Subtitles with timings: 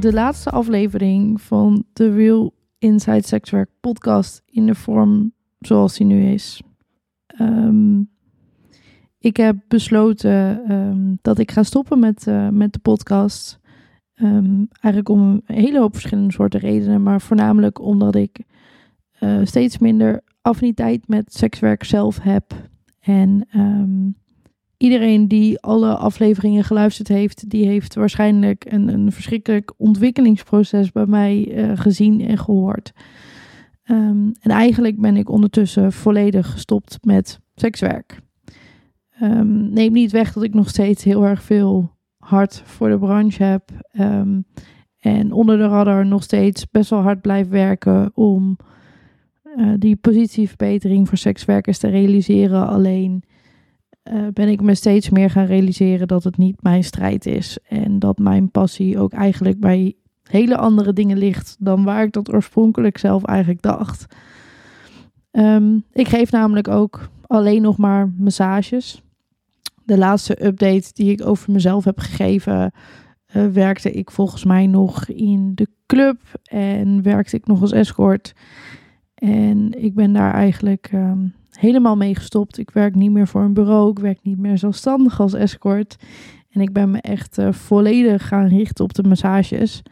[0.00, 6.22] de laatste aflevering van de Real Inside Sexwerk podcast in de vorm zoals die nu
[6.24, 6.62] is.
[7.26, 8.00] Ehm,
[9.18, 13.60] ik heb besloten ehm, dat ik ga stoppen met, uh, met de podcast.
[14.14, 18.40] Um, eigenlijk om een hele hoop verschillende soorten redenen, maar voornamelijk omdat ik
[19.20, 22.44] uh, steeds minder affiniteit met sekswerk zelf heb.
[23.00, 23.48] En
[24.78, 31.48] iedereen die alle afleveringen geluisterd heeft, die heeft waarschijnlijk een, een verschrikkelijk ontwikkelingsproces bij mij
[31.48, 32.92] uh, gezien en gehoord.
[33.90, 38.20] Um, en eigenlijk ben ik ondertussen volledig gestopt met sekswerk.
[39.22, 43.42] Um, neem niet weg dat ik nog steeds heel erg veel hart voor de branche
[43.44, 43.70] heb.
[44.00, 44.44] Um,
[44.98, 48.56] en onder de radar nog steeds best wel hard blijf werken om
[49.56, 52.68] uh, die positieverbetering voor sekswerkers te realiseren.
[52.68, 53.22] Alleen
[54.12, 57.58] uh, ben ik me steeds meer gaan realiseren dat het niet mijn strijd is.
[57.68, 62.32] En dat mijn passie ook eigenlijk bij hele andere dingen ligt dan waar ik dat
[62.32, 64.06] oorspronkelijk zelf eigenlijk dacht.
[65.32, 69.02] Um, ik geef namelijk ook alleen nog maar massages.
[69.84, 72.72] De laatste update die ik over mezelf heb gegeven,
[73.36, 78.34] uh, werkte ik volgens mij nog in de club en werkte ik nog als escort.
[79.14, 82.58] En ik ben daar eigenlijk um, helemaal mee gestopt.
[82.58, 85.96] Ik werk niet meer voor een bureau, ik werk niet meer zelfstandig als escort.
[86.50, 89.82] En ik ben me echt uh, volledig gaan richten op de massages.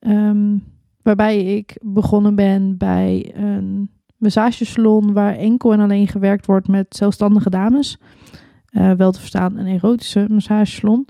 [0.00, 0.64] Um,
[1.02, 7.50] waarbij ik begonnen ben bij een massagesalon waar enkel en alleen gewerkt wordt met zelfstandige
[7.50, 7.98] dames.
[8.70, 11.06] Uh, wel te verstaan een erotische massagesalon.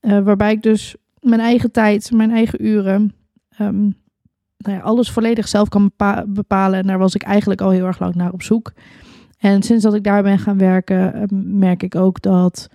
[0.00, 3.12] Uh, waarbij ik dus mijn eigen tijd, mijn eigen uren,
[3.60, 3.94] um,
[4.66, 6.78] nou alles volledig zelf kan bepa bepalen.
[6.78, 8.72] En daar was ik eigenlijk al heel erg lang naar op zoek.
[9.38, 12.68] En sinds dat ik daar ben gaan werken, um, merk ik ook dat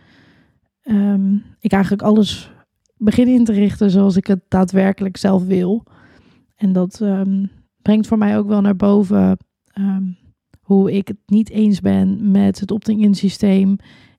[0.84, 2.52] um, ik eigenlijk alles
[2.98, 5.84] begin in te richten zoals ik het daadwerkelijk zelf wil.
[6.56, 7.52] En dat um,
[7.82, 9.38] brengt voor mij ook wel naar boven
[9.80, 10.18] um,
[10.62, 13.76] hoe ik het niet eens ben met het opting-in systeem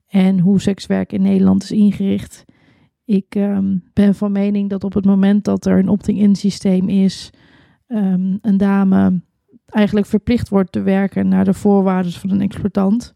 [0.06, 2.44] en hoe sekswerk in Nederland is ingericht.
[3.04, 3.38] Ik
[3.92, 7.30] ben van mening dat op het moment dat er een opting-in systeem is,
[7.86, 9.20] een dame
[9.66, 13.14] eigenlijk verplicht wordt te werken naar de voorwaarden van een exploitant.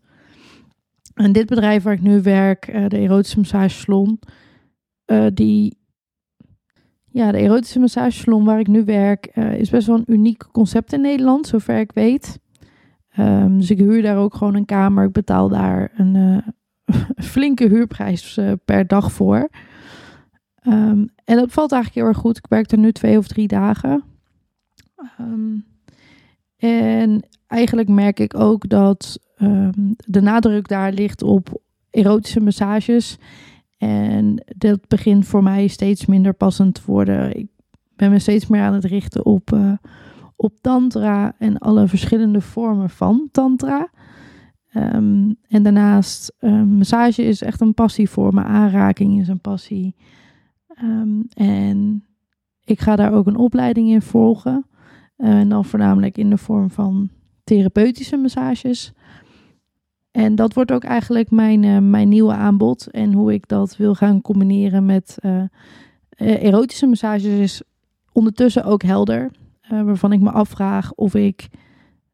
[1.15, 4.21] En dit bedrijf waar ik nu werk, uh, de erotische massagesalon,
[5.07, 5.79] uh, die,
[7.11, 10.93] ja, de erotische massagesalon waar ik nu werk, uh, is best wel een uniek concept
[10.93, 12.39] in Nederland, zover ik weet.
[13.19, 15.05] Um, dus ik huur daar ook gewoon een kamer.
[15.05, 16.43] Ik betaal daar een
[17.33, 19.49] flinke huurprijs per dag voor.
[20.67, 22.37] Um, en dat valt eigenlijk heel erg goed.
[22.37, 24.05] Ik werk er nu twee of drie dagen.
[25.21, 25.65] Um,
[26.57, 29.19] en eigenlijk merk ik ook dat
[30.05, 33.19] de nadruk daar ligt op erotische massages
[33.79, 37.37] en dat begint voor mij steeds minder passend te worden.
[37.37, 37.47] Ik
[37.97, 39.73] ben me steeds meer aan het richten op, uh,
[40.37, 43.91] op tantra en alle verschillende vormen van tantra.
[44.75, 48.43] Um, en daarnaast, um, massage is echt een passie voor me.
[48.43, 49.95] Aanraking is een passie.
[51.35, 52.05] En
[52.65, 54.67] ik ga daar ook een opleiding in volgen.
[55.21, 57.09] Uh, en dan voornamelijk in de vorm van
[57.45, 58.93] therapeutische massages.
[60.11, 62.87] En dat wordt ook eigenlijk mijn, uh, mijn nieuwe aanbod.
[62.87, 65.43] En hoe ik dat wil gaan combineren met uh,
[66.17, 67.63] erotische massages is
[68.13, 69.31] ondertussen ook helder.
[69.69, 71.49] Waarvan ik me afvraag of ik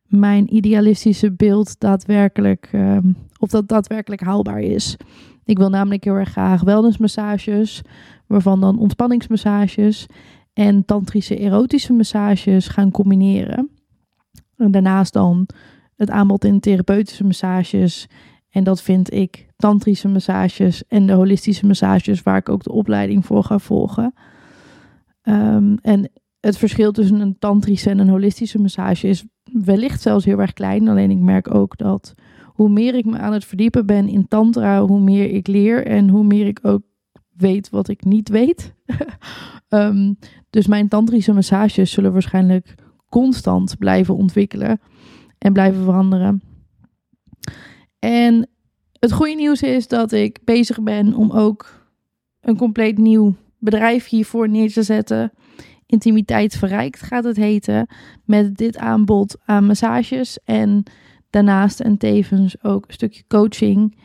[0.06, 4.96] mijn idealistische beeld daadwerkelijk, ehm, of dat daadwerkelijk haalbaar is.
[5.44, 7.82] Ik wil namelijk heel erg graag wellnessmassages,
[8.26, 10.06] waarvan dan ontspanningsmassages
[10.56, 13.70] en tantrische erotische massages gaan combineren.
[14.56, 15.48] En daarnaast dan
[15.96, 18.06] het aanbod in therapeutische massages.
[18.50, 23.26] En dat vind ik tantrische massages en de holistische massages, waar ik ook de opleiding
[23.26, 24.14] voor ga volgen.
[25.22, 26.10] Um, en
[26.40, 30.88] het verschil tussen een tantrische en een holistische massage is wellicht zelfs heel erg klein.
[30.88, 32.14] Alleen ik merk ook dat
[32.44, 36.08] hoe meer ik me aan het verdiepen ben in tantra, hoe meer ik leer en
[36.08, 36.82] hoe meer ik ook
[37.36, 38.74] weet wat ik niet weet.
[39.68, 40.12] Ehm,
[40.50, 42.74] dus mijn tantrische massages zullen waarschijnlijk
[43.08, 44.80] constant blijven ontwikkelen
[45.38, 46.42] en blijven veranderen.
[47.98, 48.48] En
[48.92, 51.86] het goede nieuws is dat ik bezig ben om ook
[52.40, 55.32] een compleet nieuw bedrijf hiervoor neer te zetten.
[55.86, 57.88] Intimiteit verrijkt gaat het heten.
[58.24, 60.82] Met dit aanbod aan massages en
[61.30, 63.96] daarnaast en tevens ook een stukje coaching.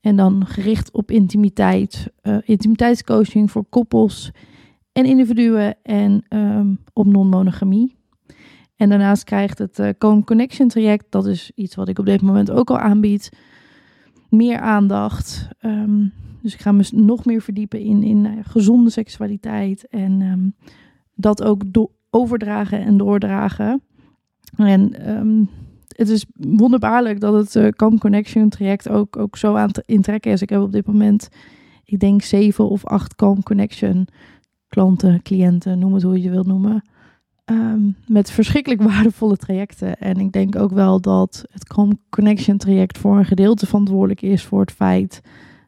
[0.00, 2.12] En dan gericht op intimiteit.
[2.22, 4.30] Uh, intimiteitscoaching voor koppels
[4.92, 7.96] en individuen en ehm, op non-monogamie.
[8.76, 9.88] En daarnaast krijgt het uh,
[10.24, 13.30] Connection traject, dat is iets wat ik op dit moment ook al aanbied,
[14.28, 15.48] meer aandacht.
[15.58, 16.06] Ehm,
[16.42, 20.54] dus ik ga me nog meer verdiepen in, in uh, gezonde seksualiteit en um,
[21.14, 21.62] dat ook
[22.10, 23.82] overdragen en doordragen.
[24.56, 24.92] En
[25.98, 30.42] het is wonderbaarlijk dat het uh, Connection traject ook, ook zo aan te intrekken is.
[30.42, 31.28] Ik heb op dit moment,
[31.84, 34.08] ik denk, zeven of acht Calm Connection
[34.68, 36.82] klanten, cliënten, noem het hoe je het wilt noemen.
[37.44, 39.96] Um, met verschrikkelijk waardevolle trajecten.
[39.96, 44.44] En ik denk ook wel dat het Calm Connection traject voor een gedeelte verantwoordelijk is
[44.44, 45.20] voor het feit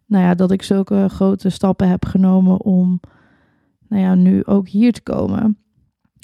[0.07, 3.01] nou ja, dat ik zulke grote stappen heb genomen om
[3.89, 5.59] nou ja, nu ook hier te komen.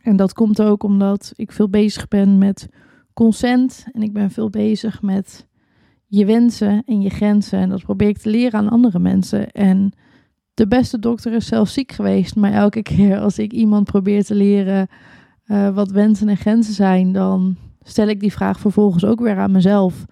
[0.03, 2.69] En dat komt ook omdat ik veel bezig ben met
[3.17, 5.47] consent en ik ben veel bezig met
[6.07, 7.59] je wensen en je grenzen.
[7.59, 9.51] En dat probeer ik te leren aan andere mensen.
[9.51, 9.93] En
[10.55, 14.35] de beste dokter is zelf ziek geweest, maar elke keer als ik iemand probeer te
[14.35, 14.89] leren
[15.47, 19.53] uh, wat wensen en grenzen zijn, dan stel ik die vraag vervolgens ook weer aan
[19.53, 20.05] mezelf.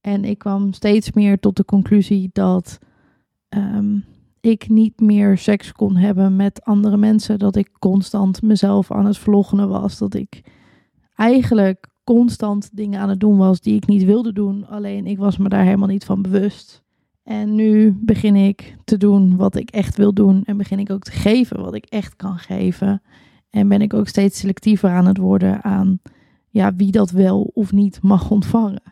[0.00, 2.78] En ik kwam steeds meer tot de conclusie dat
[3.48, 4.04] um,
[4.40, 7.38] ik niet meer seks kon hebben met andere mensen.
[7.38, 9.98] Dat ik constant mezelf aan het was.
[9.98, 10.42] Dat ik
[11.14, 14.66] eigenlijk constant dingen aan het doen was die ik niet wilde doen.
[14.68, 16.82] Alleen ik was me daar helemaal niet van bewust.
[17.22, 20.44] En nu begin ik te doen wat ik echt wil doen.
[20.44, 23.02] En begin ik ook te geven wat ik echt kan geven.
[23.50, 26.00] En ben ik ook steeds selectiever aan het worden aan
[26.48, 28.82] ja, wie dat wel of niet mag ontvangen.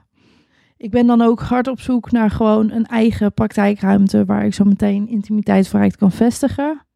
[0.77, 4.65] Ik ben dan ook hard op zoek naar gewoon een eigen praktijkruimte waar ik zo
[4.65, 6.87] meteen intimiteitsvrijheid kan vestigen.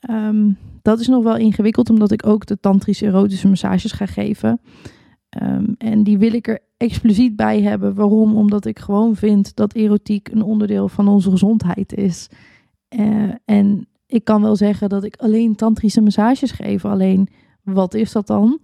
[0.00, 0.50] Ehm,
[0.82, 4.60] dat is nog wel ingewikkeld, omdat ik ook de tantrische erotische massages ga geven.
[5.34, 7.94] Ehm, en die wil ik er expliciet bij hebben.
[7.94, 8.36] Waarom?
[8.36, 12.28] Omdat ik gewoon vind dat erotiek een onderdeel van onze gezondheid is.
[12.98, 16.84] Uh, en ik kan wel zeggen dat ik alleen tantrische massages geef.
[16.84, 17.28] Alleen,
[17.62, 18.58] wat is dat dan?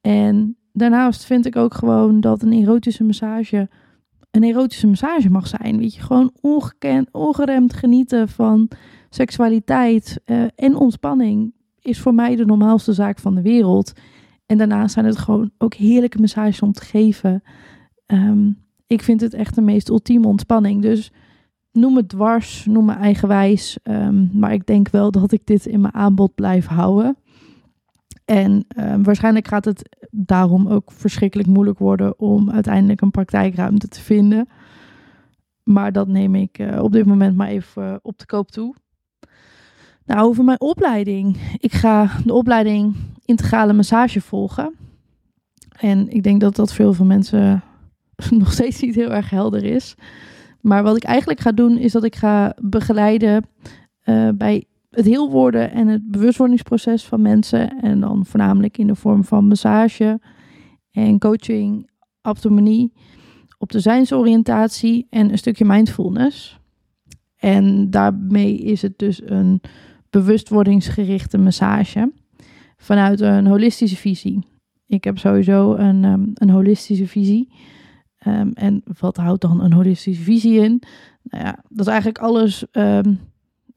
[0.00, 3.68] En daarnaast vind ik ook gewoon dat een erotische massage
[4.36, 5.78] een erotische massage mag zijn.
[5.78, 8.68] Weet je, gewoon ongekend, ongeremd genieten van
[9.10, 13.92] seksualiteit uh, en ontspanning is voor mij de normaalste zaak van de wereld.
[14.46, 17.42] En daarnaast zijn het gewoon ook heerlijke massages om te geven.
[18.06, 20.82] Um, ik vind het echt de meest ultieme ontspanning.
[20.82, 21.12] Dus
[21.72, 23.78] noem het dwars, noem me eigenwijs.
[23.82, 27.16] Um, maar ik denk wel dat ik dit in mijn aanbod blijf houden.
[28.24, 34.00] En um, waarschijnlijk gaat het daarom ook verschrikkelijk moeilijk worden om uiteindelijk een praktijkruimte te
[34.00, 34.48] vinden.
[35.62, 38.74] Maar dat neem ik uh, op dit moment maar even uh, op de koop toe.
[40.04, 41.36] Nou, over mijn opleiding.
[41.58, 42.94] Ik ga de opleiding
[43.26, 44.74] integrale massage volgen.
[45.78, 47.62] En ik denk dat dat veel van mensen
[48.30, 49.94] nog steeds niet heel erg helder is.
[50.60, 53.44] Maar wat ik eigenlijk ga doen, is dat ik ga begeleiden
[54.04, 57.80] uh, bij het heel worden en het bewustwordingsproces van mensen.
[57.80, 60.20] En dan voornamelijk in de vorm van massage
[60.90, 61.90] en coaching,
[62.20, 62.92] abdominie,
[63.58, 66.60] op de zijnsoriëntatie en een stukje mindfulness.
[67.36, 69.60] En daarmee is het dus een
[70.10, 72.12] bewustwordingsgerichte massage
[72.76, 74.44] vanuit een holistische visie.
[74.86, 77.52] Ik heb sowieso een, um, een holistische visie.
[78.26, 80.82] Um, en wat houdt dan een holistische visie in?
[81.22, 83.20] Nou ja, dat is eigenlijk alles um,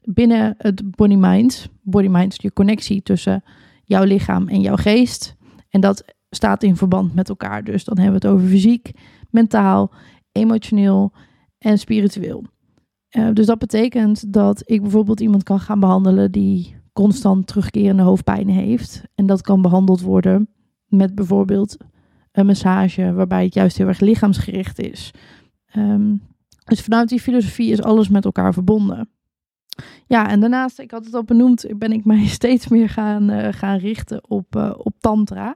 [0.01, 1.70] binnen het body mind.
[1.82, 3.44] Body mind is je connectie tussen
[3.84, 5.36] jouw lichaam en jouw geest.
[5.70, 7.63] En dat staat in verband met elkaar.
[7.63, 8.91] Dus dan hebben we het over fysiek,
[9.29, 9.91] mentaal,
[10.32, 11.13] emotioneel
[11.58, 12.44] en spiritueel.
[13.34, 19.03] Dus dat betekent dat ik bijvoorbeeld iemand kan gaan behandelen die constant terugkerende hoofdpijn heeft.
[19.15, 20.50] En dat kan behandeld worden
[20.86, 21.77] met bijvoorbeeld
[22.32, 25.12] een massage waarbij het juist heel erg lichaamsgericht is.
[25.75, 26.22] Um,
[26.63, 29.10] dus vanuit die filosofie is alles met elkaar verbonden.
[30.08, 33.48] Ja, en daarnaast, ik had het al benoemd, ben ik mij steeds meer gaan, uh,
[33.51, 35.56] gaan richten op, uh, op tantra.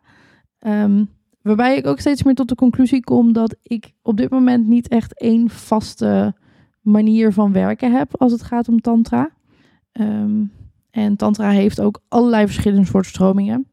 [0.68, 1.10] Um,
[1.42, 4.88] waarbij ik ook steeds meer tot de conclusie kom dat ik op dit moment niet
[4.88, 6.36] echt één vaste
[6.82, 9.30] manier van werken heb als het gaat om tantra.
[9.92, 10.52] Um,
[10.94, 13.68] en tantra heeft ook allerlei verschillende soorten stromingen.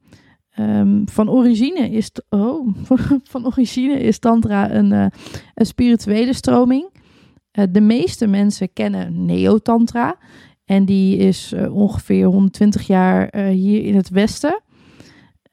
[0.51, 2.69] Ehm, van, origine is oh,
[3.33, 5.07] van origine is Tantra een, uh,
[5.55, 6.89] een spirituele stroming.
[7.53, 10.17] Uh, de meeste mensen kennen Neo-Tantra.
[10.65, 14.61] En die is uh, ongeveer 120 jaar hier in het Westen.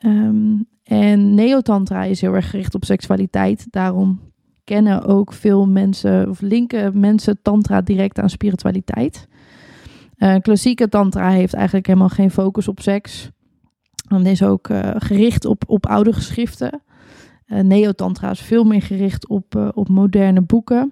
[0.06, 3.68] Um, en Neo-Tantra is heel erg gericht op seksualiteit.
[3.70, 4.20] Daarom
[4.64, 9.28] kennen ook veel mensen, of linken mensen Tantra direct aan spiritualiteit.
[10.42, 13.30] Klassieke Tantra heeft eigenlijk helemaal geen focus op seks.
[14.08, 16.82] En is ook uh, gericht op, op oude geschriften.
[17.48, 20.92] Uh, Neo-tantra is veel meer gericht op, op moderne boeken.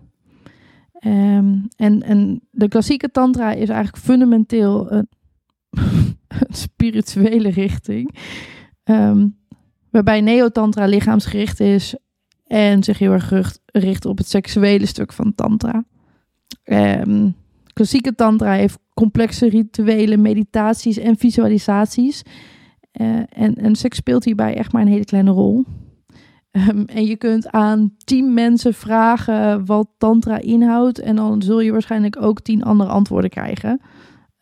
[1.06, 5.08] Um, en, en de klassieke tantra is eigenlijk fundamenteel een,
[6.50, 8.16] spirituele richting.
[8.84, 9.38] Um,
[9.90, 11.96] waarbij neo-tantra lichaamsgericht is
[12.48, 15.84] en zich heel erg richt op het seksuele stuk van tantra.
[16.64, 17.36] Um,
[17.74, 22.24] klassieke tantra heeft complexe rituelen, meditaties en visualisaties
[23.02, 25.64] uh, en, en seks speelt hierbij echt maar een hele kleine rol.
[26.52, 31.00] Um, en je kunt aan tien mensen vragen wat tantra inhoudt.
[31.00, 33.82] En dan zul je waarschijnlijk ook tien andere antwoorden krijgen.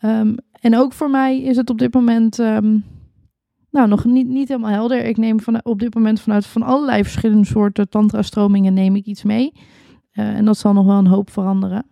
[0.06, 2.84] Um, en ook voor mij is het op dit moment um,
[3.70, 5.06] nou, nog niet, niet helemaal helder.
[5.06, 9.24] Ik neem van, op dit moment vanuit van allerlei verschillende soorten tantra-stromingen neem ik iets
[9.24, 9.52] mee.
[10.14, 11.86] Uh, en dat zal nog wel een hoop veranderen.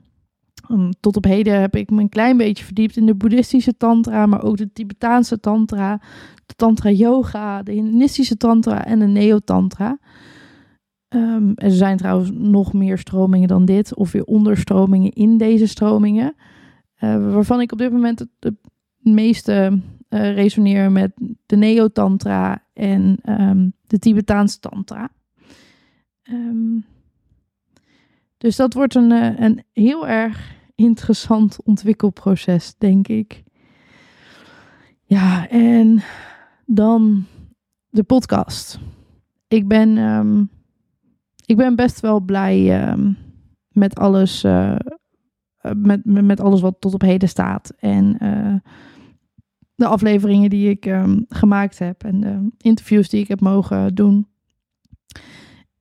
[0.99, 4.43] Tot op heden heb ik me een klein beetje verdiept in de boeddhistische tantra, maar
[4.43, 6.01] ook de Tibetaanse tantra,
[6.45, 9.99] de Tantra Yoga, de Hinduistische Tantra en de Neo-Tantra.
[11.09, 16.35] Um, er zijn trouwens nog meer stromingen dan dit, of weer onderstromingen in deze stromingen.
[16.99, 18.55] Uh, waarvan ik op dit moment het,
[18.99, 21.11] meeste uh, resoneer met
[21.45, 25.09] de Neo-Tantra en um, de Tibetaanse Tantra.
[26.29, 26.85] Um,
[28.37, 33.43] dus dat wordt een, uh, een heel erg interessant ontwikkelproces, denk ik.
[35.05, 36.01] Ja, en
[36.65, 37.25] dan
[37.89, 38.79] de podcast.
[39.47, 40.49] Ik ben, um,
[41.45, 43.17] ik ben best wel blij um,
[43.69, 44.43] met alles.
[44.43, 44.75] Uh,
[45.75, 47.73] met, met, alles wat tot op heden staat.
[47.79, 48.55] En uh,
[49.75, 52.03] de afleveringen die ik um, gemaakt heb.
[52.03, 54.27] En de interviews die ik heb mogen doen.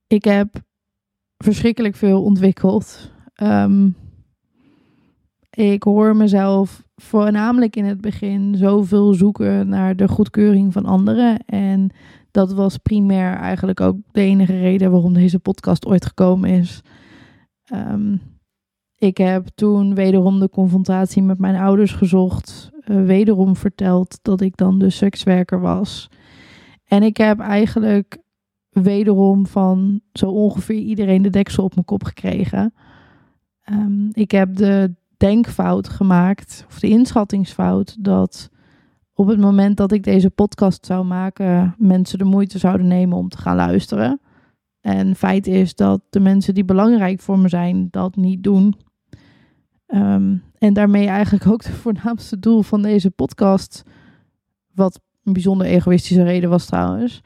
[0.07, 0.63] Ik heb
[1.37, 3.13] verschrikkelijk veel ontwikkeld.
[5.51, 11.45] Ik hoor mezelf voornamelijk in het begin zoveel zoeken naar de goedkeuring van anderen.
[11.47, 11.91] En
[12.31, 16.81] dat was primair eigenlijk ook de enige reden waarom deze podcast ooit gekomen is.
[17.73, 18.21] Um,
[18.97, 22.71] ik heb toen wederom de confrontatie met mijn ouders gezocht.
[22.85, 26.09] Uh, wederom verteld dat ik dan de sekswerker was.
[26.85, 28.19] En ik heb eigenlijk
[28.71, 32.75] wederom van zo ongeveer iedereen de deksel op mijn kop gekregen.
[33.71, 38.51] Um, ik heb de denkfout gemaakt, of de inschattingsfout, dat
[39.15, 43.29] op het moment dat ik deze podcast zou maken, mensen de moeite zouden nemen om
[43.29, 44.21] te gaan luisteren.
[44.81, 48.77] En feit is dat de mensen die belangrijk voor me zijn, dat niet doen.
[49.87, 53.83] Um, en daarmee eigenlijk ook de voornaamste doel van deze podcast,
[54.75, 57.23] wat een bijzonder egoïstische reden was trouwens,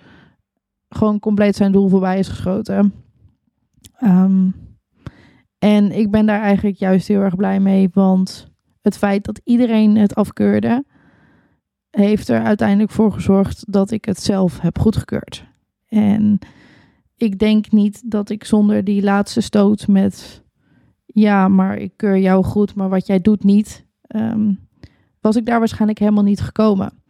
[0.88, 2.92] gewoon compleet zijn doel voorbij is geschoten.
[4.02, 4.54] Um,
[5.64, 9.96] en ik ben daar eigenlijk juist heel erg blij mee, want het feit dat iedereen
[9.96, 10.84] het afkeurde,
[11.90, 15.44] heeft er uiteindelijk voor gezorgd dat ik het zelf heb goedgekeurd.
[15.88, 16.38] En
[17.16, 20.44] ik denk niet dat ik zonder die laatste stoot met
[21.06, 24.68] ja, maar ik keur jou goed, maar wat jij doet niet, um,
[25.20, 27.02] was ik daar waarschijnlijk helemaal niet gekomen.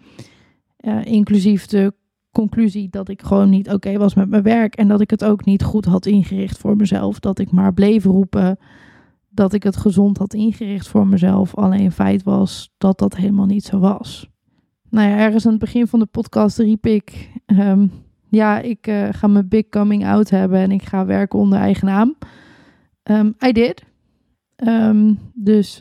[0.81, 1.95] Uh, inclusief de
[2.35, 5.45] conclusie dat ik gewoon niet oké was met mijn werk en dat ik het ook
[5.45, 7.21] niet goed had ingericht voor mezelf.
[7.21, 8.59] Dat ik maar bleef roepen
[9.29, 11.55] dat ik het gezond had ingericht voor mezelf.
[11.55, 14.31] Alleen feit was dat dat helemaal niet zo was.
[14.91, 17.91] Nou ja, ergens aan het begin van de podcast riep ik: um,
[18.29, 21.87] Ja, ik uh, ga mijn big coming out hebben en ik ga werken onder eigen
[21.87, 22.15] naam.
[23.03, 23.85] Um, I did.
[24.57, 25.77] Um, dus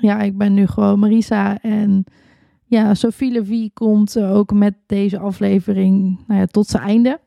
[0.00, 2.04] ja, ik ben nu gewoon Marisa en
[2.72, 7.20] ja, Sophie Levy komt uh, ook met deze aflevering nou ja, tot zijn einde.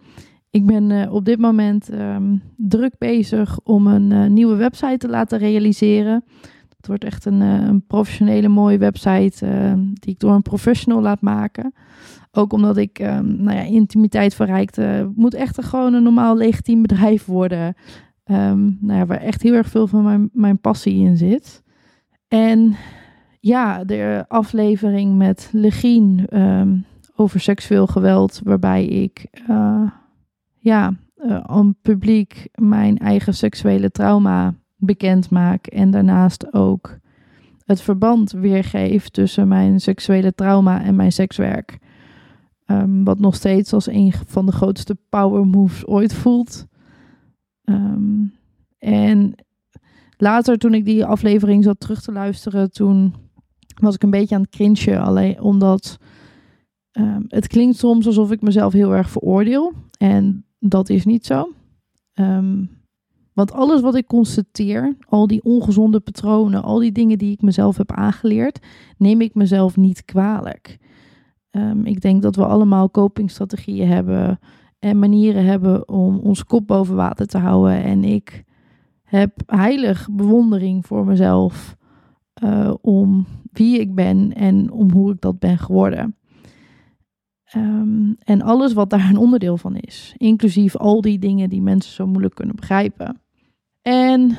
[0.50, 5.10] Ik ben uh, op dit moment um, druk bezig om een uh, nieuwe website te
[5.10, 6.24] laten realiseren.
[6.78, 11.22] Het wordt echt een, een professionele mooie website ehm, die ik door een professional laat
[11.22, 11.74] maken.
[12.32, 15.12] Ook omdat ik um, nou ja, intimiteit verrijkte.
[15.16, 17.76] moet echt een, gewoon een normaal legitiem bedrijf worden.
[18.26, 21.64] nou ja, waar echt heel erg veel van mijn, mijn passie in zit.
[22.28, 22.76] En
[23.46, 26.86] ja, de aflevering met Legien um,
[27.16, 29.92] over seksueel geweld, waarbij ik uh,
[30.58, 36.98] ja, uh, aan publiek mijn eigen seksuele trauma bekend maak en daarnaast ook
[37.66, 41.80] het verband weergeef tussen mijn seksuele trauma en mijn sekswerk.
[42.66, 46.66] Ehm, wat nog steeds als een van de grootste power moves ooit voelt.
[47.64, 48.24] Ehm,
[48.78, 49.36] en
[50.18, 53.24] later, toen ik die aflevering zat terug te luisteren, toen
[53.82, 55.02] was ik een beetje aan het cringen.
[55.02, 55.98] Alleen omdat
[56.92, 59.74] ehm, het klinkt soms alsof ik mezelf heel erg veroordeel.
[59.98, 61.50] En dat is niet zo.
[63.34, 67.78] want alles wat ik constateer, al die ongezonde patronen, al die dingen die ik mezelf
[67.78, 68.60] heb aangeleerd,
[68.98, 70.78] neem ik mezelf niet kwalijk.
[71.50, 74.40] Ehm, ik denk dat we allemaal copingstrategieën hebben
[74.80, 77.84] en manieren hebben om ons kop boven water te houden.
[77.84, 78.44] En ik
[79.04, 81.76] heb heilig bewondering voor mezelf
[82.44, 86.16] uh, om wie ik ben en om hoe ik dat ben geworden.
[87.46, 91.94] Ehm, en alles wat daar een onderdeel van is, inclusief al die dingen die mensen
[91.94, 93.22] zo moeilijk kunnen begrijpen.
[93.82, 94.36] En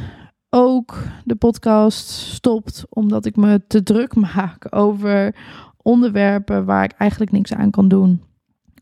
[0.51, 5.35] ook de podcast stopt omdat ik me te druk maak over
[5.77, 8.23] onderwerpen waar ik eigenlijk niks aan kan doen.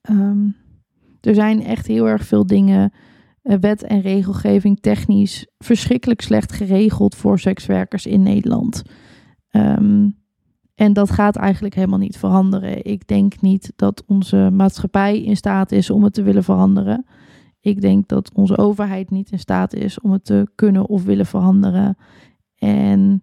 [0.02, 0.49] Ehm,
[1.21, 2.92] er zijn echt heel erg veel dingen,
[3.42, 8.83] uh, wet en regelgeving technisch, verschrikkelijk slecht geregeld voor sekswerkers in Nederland.
[9.54, 10.08] Ehm,
[10.75, 12.84] en dat gaat eigenlijk helemaal niet veranderen.
[12.84, 17.06] Ik denk niet dat onze maatschappij in staat is om het te willen veranderen.
[17.61, 21.26] Ik denk dat onze overheid niet in staat is om het te kunnen of willen
[21.26, 21.96] veranderen.
[22.58, 23.23] En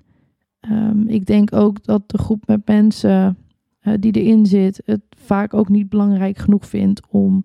[0.72, 3.38] um, ik denk ook dat de groep met mensen
[3.82, 7.44] uh, die erin zit, het vaak ook niet belangrijk genoeg vindt om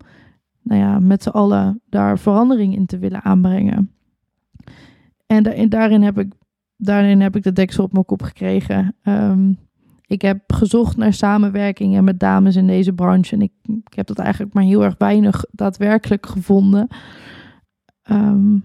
[0.63, 3.91] nou ja, met z'n allen daar verandering in te willen aanbrengen.
[5.27, 6.33] En daarin, heb ik,
[6.77, 8.97] daarin heb ik de deksel op mijn kop gekregen.
[9.03, 9.59] Um,
[10.07, 13.35] ik heb gezocht naar samenwerkingen met dames in deze branche.
[13.35, 16.89] En ik, ik heb dat eigenlijk maar heel erg weinig daadwerkelijk gevonden.
[18.11, 18.65] Um,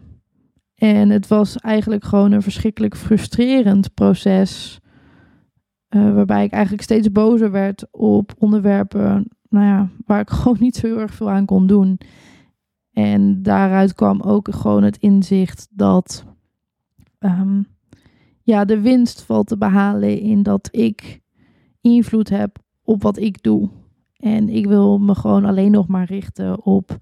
[0.75, 4.79] en het was eigenlijk gewoon een verschrikkelijk frustrerend proces.
[5.89, 10.75] Uh, waarbij ik eigenlijk steeds bozer werd op onderwerpen nou ja, waar ik gewoon niet
[10.75, 11.97] zo heel erg veel aan kon doen.
[12.91, 16.25] En daaruit kwam ook gewoon het inzicht dat
[17.19, 17.67] um,
[18.43, 21.21] ja, de winst valt te behalen in dat ik
[21.81, 23.69] invloed heb op wat ik doe.
[24.17, 26.97] En ik wil me gewoon alleen nog maar richten op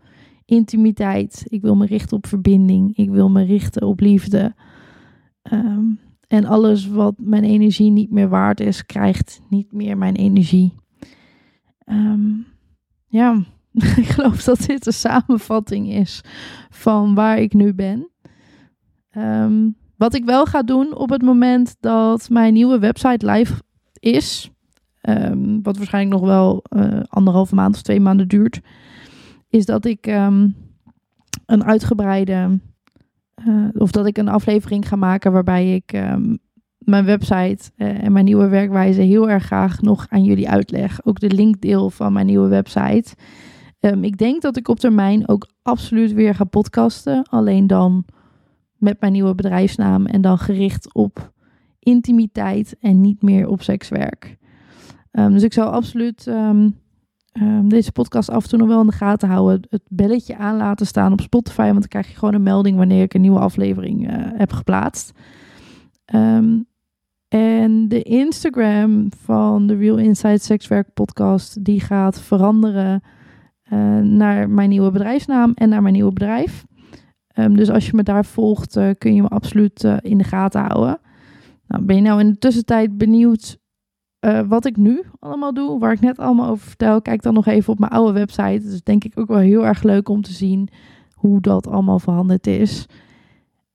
[0.46, 1.46] intimiteit.
[1.48, 2.98] Ik wil me richten op verbinding.
[2.98, 4.56] Ik wil me richten op liefde.
[5.52, 10.74] Um, en alles wat mijn energie niet meer waard is, krijgt niet meer mijn energie.
[11.86, 12.46] Um,
[13.08, 13.44] ja,
[14.04, 16.22] ik geloof dat dit een samenvatting is
[16.70, 18.10] van waar ik nu ben.
[19.18, 23.54] Um, wat ik wel ga doen op het moment dat mijn nieuwe website live
[24.00, 24.50] is,
[25.02, 28.60] um, wat waarschijnlijk nog wel uh, anderhalve maand of twee maanden duurt,
[29.50, 30.56] is dat ik um,
[31.46, 32.60] een uitgebreide
[33.48, 36.40] uh, of dat ik een aflevering ga maken waarbij ik um,
[36.78, 41.06] mijn website uh, en mijn nieuwe werkwijze heel erg graag nog aan jullie uitleg.
[41.06, 43.16] Ook de linkdeel van mijn nieuwe website.
[44.02, 47.24] Ik denk dat ik op termijn ook absoluut weer ga podcasten.
[47.30, 48.06] Alleen dan
[48.80, 51.32] met mijn nieuwe bedrijfsnaam en dan gericht op
[51.80, 54.38] intimiteit en niet meer op sekswerk.
[55.12, 56.76] Um, dus ik zou absoluut um,
[57.70, 59.62] deze podcast af en toe nog wel in de gaten houden.
[59.70, 61.64] Het belletje aan laten staan op Spotify.
[61.66, 65.12] Want dan krijg je gewoon een melding wanneer ik een nieuwe aflevering uh, heb geplaatst.
[67.30, 73.04] En de Instagram van de Real Inside Sexwerk podcast, die gaat veranderen
[73.74, 76.66] uh, naar mijn nieuwe bedrijfsnaam en naar mijn nieuwe bedrijf.
[77.40, 80.24] Um, dus als je me daar volgt, uh, kun je me absoluut uh, in de
[80.24, 81.00] gaten houden.
[81.68, 83.58] Nou, ben je nou in de tussentijd benieuwd
[84.26, 87.46] uh, wat ik nu allemaal doe, waar ik net allemaal over vertel, kijk dan nog
[87.46, 88.68] even op mijn oude website.
[88.68, 90.70] Is denk ik ook wel heel erg leuk om te zien
[91.14, 92.86] hoe dat allemaal veranderd is.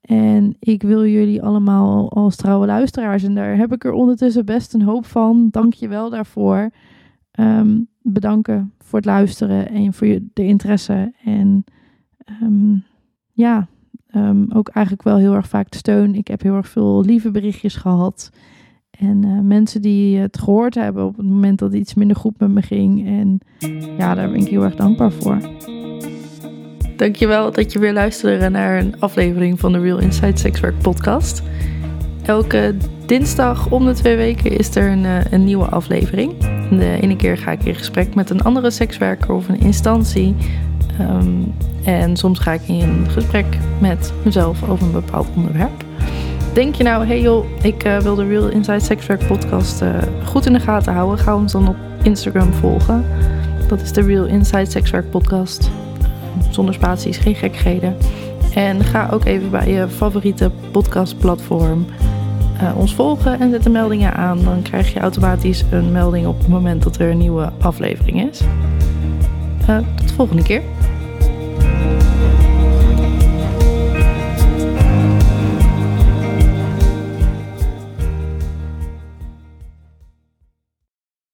[0.01, 4.75] En ik wil jullie allemaal als trouwe luisteraars, en daar heb ik er ondertussen best
[4.75, 5.49] een hoop van.
[5.51, 6.71] Dank je wel daarvoor.
[7.41, 11.13] Um, bedanken voor het luisteren en voor je, de interesse.
[11.25, 11.65] En
[12.43, 12.85] um,
[13.35, 13.69] ja,
[14.15, 16.15] um, ook eigenlijk wel heel erg vaak steun.
[16.15, 18.31] Ik heb heel erg veel lieve berichtjes gehad.
[18.99, 22.51] En uh, mensen die het gehoord hebben op het moment dat iets minder goed met
[22.51, 23.07] me ging.
[23.07, 23.39] En
[23.99, 25.39] ja, daar ben ik heel erg dankbaar voor.
[26.97, 31.43] Dankjewel dat je weer luisterde naar een aflevering van de Real Inside Sexwork podcast.
[32.23, 36.39] Elke dinsdag om de twee weken is er een, eh, een nieuwe aflevering.
[36.71, 40.35] De ene keer ga ik in gesprek met een andere sekswerker of een instantie.
[41.01, 41.55] Um,
[41.85, 43.47] en soms ga ik in gesprek
[43.79, 45.85] met mezelf over een bepaald onderwerp.
[46.55, 49.89] Denk je nou, hey joh, ik uh, wil de Real Inside Sexwerk podcast uh,
[50.25, 51.19] goed in de gaten houden.
[51.19, 53.05] Ga ons dan op Instagram volgen.
[53.69, 55.71] Dat is de Real Inside Sexwerk podcast.
[56.51, 57.97] Zonder spaties, geen gekheden.
[58.55, 61.87] En ga ook even bij je favoriete podcastplatform
[62.63, 64.45] uh, ons volgen en zet de meldingen aan.
[64.45, 68.41] Dan krijg je automatisch een melding op het moment dat er een nieuwe aflevering is.
[69.97, 70.63] tot de volgende keer.